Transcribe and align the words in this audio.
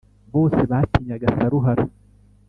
Bose 0.33 0.59
batinyaga 0.71 1.27
Saruhara 1.35 1.83